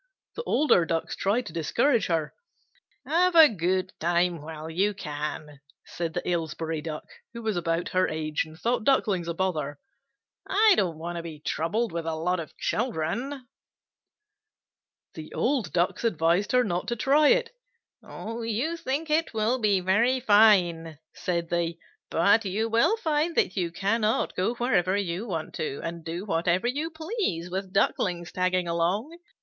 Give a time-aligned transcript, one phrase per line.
[0.35, 2.33] The older Ducks tried to discourage her.
[3.05, 7.03] "Have a good time while you can," said the Aylesbury Duck,
[7.35, 9.79] who was about her age, and thought Ducklings a bother.
[10.49, 13.45] "I don't want to be troubled with a lot of children."
[15.13, 17.51] The old Ducks advised her not to try it.
[18.01, 21.77] "You think it will be very fine," said they,
[22.09, 26.65] "but you will find that you cannot go wherever you want to, and do whatever
[26.65, 29.19] you please with Ducklings tagging along.